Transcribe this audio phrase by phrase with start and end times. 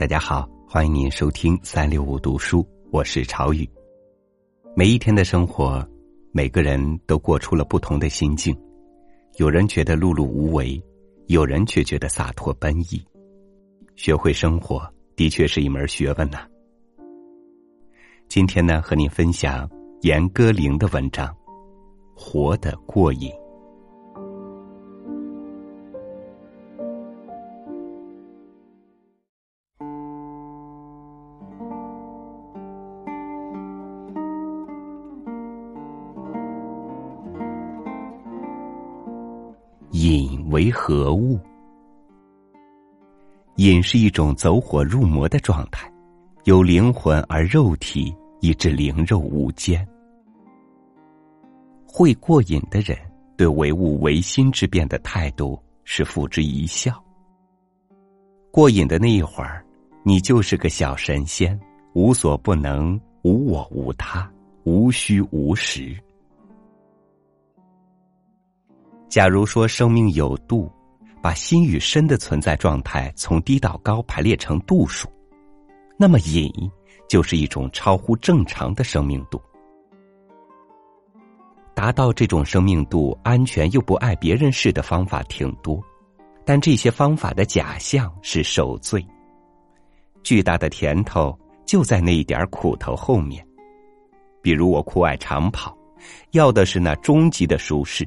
[0.00, 3.68] 大家好，欢迎您收听三六五读书，我是朝雨。
[4.74, 5.86] 每一天的生活，
[6.32, 8.58] 每个人都过出了不同的心境。
[9.36, 10.82] 有人觉得碌碌无为，
[11.26, 13.06] 有人却觉得洒脱奔逸。
[13.94, 16.46] 学会生活，的确是一门学问呐。
[18.26, 19.68] 今天呢，和您分享
[20.00, 21.28] 严歌苓的文章
[22.16, 23.30] 《活得过瘾》。
[40.02, 41.38] 瘾为何物？
[43.56, 45.92] 瘾是一种走火入魔的状态，
[46.44, 49.86] 有灵魂而肉体以致灵肉无间。
[51.84, 52.96] 会过瘾的人，
[53.36, 56.98] 对唯物唯心之变的态度是付之一笑。
[58.50, 59.62] 过瘾的那一会儿，
[60.02, 61.60] 你就是个小神仙，
[61.92, 64.26] 无所不能，无我无他，
[64.64, 65.94] 无虚无实。
[69.10, 70.70] 假如说生命有度，
[71.20, 75.08] 把心与身的存在状态从低到高排列成度数，
[75.96, 76.48] 那么隐
[77.08, 79.42] 就是一种超乎正常的生命度。
[81.74, 85.82] 达到这种生命度安全又不碍别人事的方法挺多，
[86.44, 89.04] 但这些方法的假象是受罪。
[90.22, 93.44] 巨大的甜头就在那一点苦头后面。
[94.40, 95.76] 比如我酷爱长跑，
[96.30, 98.06] 要的是那终极的舒适。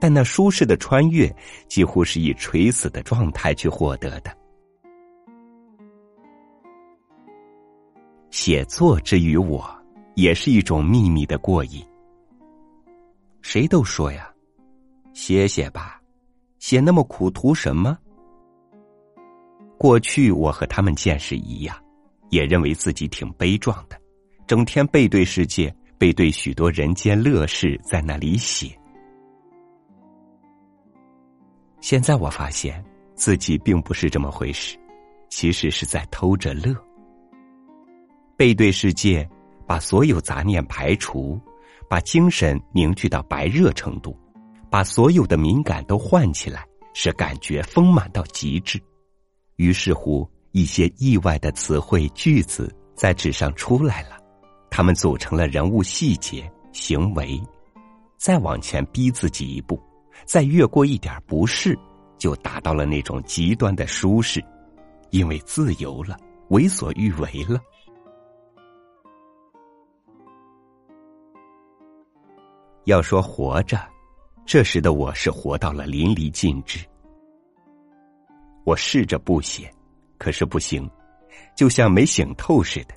[0.00, 1.34] 但那舒适的穿越，
[1.68, 4.36] 几乎是以垂死的状态去获得的。
[8.30, 9.68] 写作之于我，
[10.14, 11.84] 也是一种秘密的过瘾。
[13.42, 14.30] 谁都说呀，
[15.14, 16.00] 写写吧，
[16.58, 17.98] 写那么苦图什么？
[19.78, 21.76] 过去我和他们见识一样，
[22.30, 23.98] 也认为自己挺悲壮的，
[24.46, 28.77] 整天背对世界，背对许多人间乐事，在那里写。
[31.80, 32.84] 现在我发现
[33.14, 34.76] 自己并不是这么回事，
[35.28, 36.74] 其实是在偷着乐。
[38.36, 39.28] 背对世界，
[39.66, 41.40] 把所有杂念排除，
[41.88, 44.16] 把精神凝聚到白热程度，
[44.70, 48.80] 把所有的敏感都唤起来，使感觉丰满到极致。
[49.56, 54.16] 于是乎，一些意外的词汇句子在纸上出来了，
[54.70, 57.40] 它们组成了人物细节、行为。
[58.16, 59.80] 再往前逼自己一步。
[60.24, 61.78] 再越过一点不适，
[62.16, 64.44] 就达到了那种极端的舒适，
[65.10, 66.16] 因为自由了，
[66.48, 67.60] 为所欲为了。
[72.84, 73.78] 要说活着，
[74.46, 76.84] 这时的我是活到了淋漓尽致。
[78.64, 79.70] 我试着不写，
[80.18, 80.90] 可是不行，
[81.54, 82.94] 就像没醒透似的。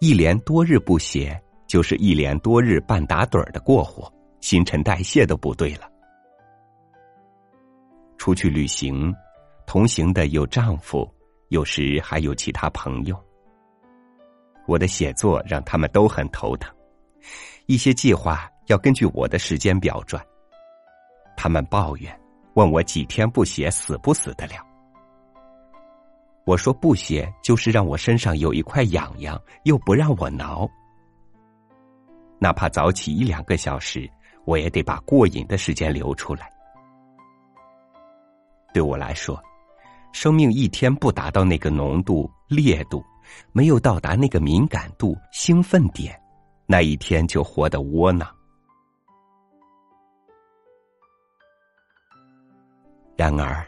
[0.00, 4.12] 一连多日不写，就是一连多日半打盹儿的过活。
[4.40, 5.88] 新陈代谢都不对了。
[8.18, 9.14] 出去旅行，
[9.66, 11.10] 同行的有丈夫，
[11.48, 13.18] 有时还有其他朋友。
[14.66, 16.72] 我的写作让他们都很头疼，
[17.66, 20.24] 一些计划要根据我的时间表转。
[21.36, 22.20] 他们抱怨，
[22.54, 24.54] 问我几天不写死不死得了。
[26.44, 30.68] 我说不写就是让我身上有一块痒痒，又不让我挠。
[32.38, 34.10] 哪怕早起一两个小时。
[34.50, 36.52] 我也得把过瘾的时间留出来。
[38.74, 39.40] 对我来说，
[40.12, 43.00] 生命一天不达到那个浓度、烈度，
[43.52, 46.20] 没有到达那个敏感度、兴奋点，
[46.66, 48.28] 那一天就活得窝囊。
[53.16, 53.64] 然而，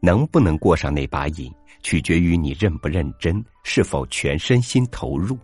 [0.00, 1.52] 能不能过上那把瘾，
[1.82, 5.36] 取决于你认不认真，是否全身心投入。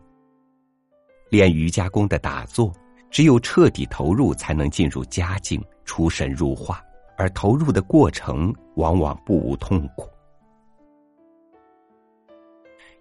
[1.29, 2.73] 练瑜伽功的打坐。
[3.11, 6.82] 只有彻底投入，才能进入佳境，出神入化。
[7.19, 10.06] 而投入的过程往往不无痛苦。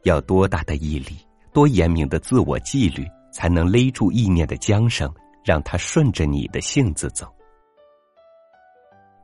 [0.04, 1.18] 要多大的毅力，
[1.52, 5.14] 多严明的自我纪律，才能勒住意念的缰绳，
[5.44, 7.28] 让它顺着你的性子走。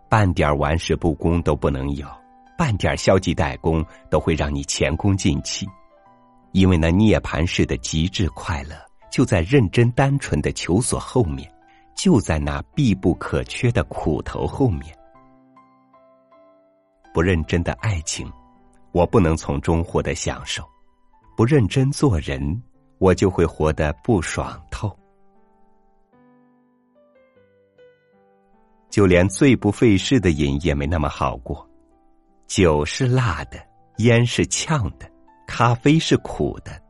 [0.09, 2.05] 半点玩世不恭都不能有，
[2.57, 5.65] 半点消极怠工都会让你前功尽弃，
[6.51, 8.75] 因为那涅盘式的极致快乐。
[9.11, 11.51] 就在认真单纯的求索后面，
[11.93, 14.97] 就在那必不可缺的苦头后面。
[17.13, 18.31] 不认真的爱情，
[18.93, 20.63] 我不能从中获得享受；
[21.35, 22.63] 不认真做人，
[22.99, 24.97] 我就会活得不爽透。
[28.89, 31.69] 就连最不费事的瘾也没那么好过，
[32.47, 33.57] 酒是辣的，
[33.97, 35.11] 烟是呛的，
[35.45, 36.80] 咖啡是苦的。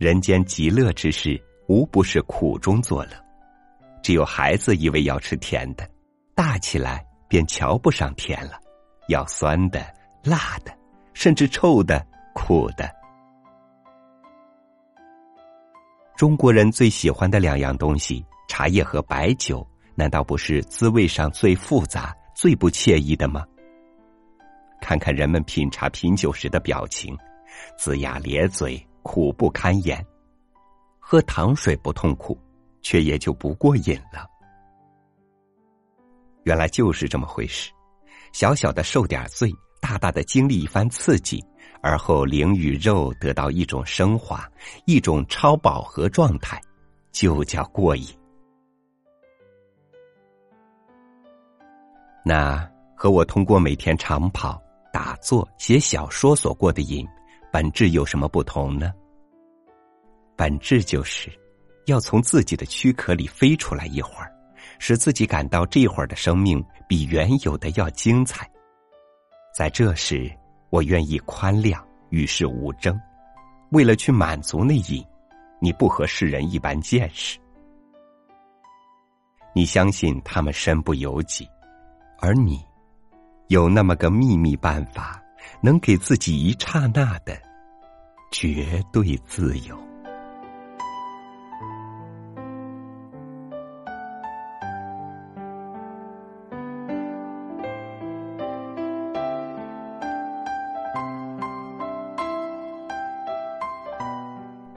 [0.00, 1.38] 人间极乐之事，
[1.68, 3.10] 无不是苦中作乐。
[4.02, 5.86] 只有孩子以为要吃甜的，
[6.34, 8.58] 大起来便瞧不上甜了，
[9.08, 9.84] 要酸的、
[10.24, 10.74] 辣的，
[11.12, 12.02] 甚至臭的、
[12.32, 12.90] 苦的。
[16.16, 23.44] 中国人最喜欢的两样东西，茶叶和白酒，难道不是滋味上最复杂、最不惬意的吗？
[24.80, 27.14] 看看人们品茶品酒时的表情，
[27.78, 29.98] 龇牙咧嘴，苦不堪言；
[30.98, 32.38] 喝糖水不痛苦。
[32.82, 34.26] 却也就不过瘾了。
[36.44, 37.70] 原来就是这么回事，
[38.32, 39.52] 小小的受点罪，
[39.82, 41.44] 大大的经历一番刺激，
[41.82, 44.50] 而后灵与肉得到一种升华，
[44.86, 46.58] 一种超饱和状态，
[47.12, 48.06] 就叫过瘾。
[52.24, 54.58] 那和我通过每天长跑、
[54.90, 57.06] 打坐、写小说所过的瘾，
[57.52, 58.92] 本质有什么不同呢？
[60.36, 61.30] 本质就是。
[61.86, 64.30] 要从自己的躯壳里飞出来一会儿，
[64.78, 68.48] 使自己感到这会儿的生命比原有的要精彩。
[69.56, 70.30] 在这时，
[70.68, 72.96] 我愿意宽谅，与世无争。
[73.72, 75.04] 为了去满足那瘾，
[75.58, 77.40] 你不和世人一般见识。
[79.52, 81.48] 你相信他们身不由己，
[82.20, 82.64] 而你
[83.48, 85.20] 有那么个秘密办法，
[85.60, 87.36] 能给自己一刹那的
[88.30, 89.78] 绝对自由。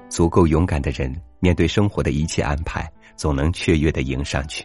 [0.09, 4.63] 足够勇敢的人，面对生活的一切安排，总能雀跃的迎上去，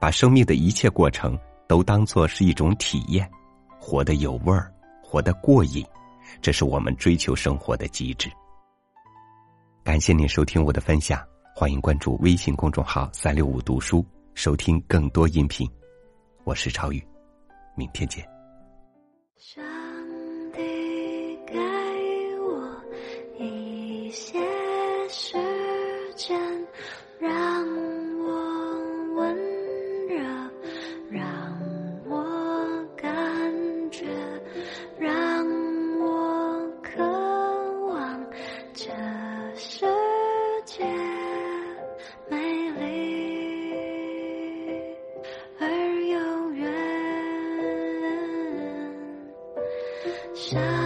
[0.00, 1.38] 把生命的一切过程
[1.68, 3.30] 都当做是一种体验，
[3.78, 4.71] 活得有味儿，
[5.12, 5.84] 活得过瘾，
[6.40, 8.30] 这是我们追求生活的极致。
[9.84, 11.22] 感谢您收听我的分享，
[11.54, 15.70] 欢迎关注微信公众号“三六五读书”，收听更多音频。
[16.44, 17.06] 我是超宇，
[17.76, 18.26] 明天见。
[19.36, 19.62] 上
[20.54, 20.62] 帝
[21.46, 21.58] 给
[22.40, 22.82] 我
[23.38, 24.51] 一些。
[50.34, 50.81] 上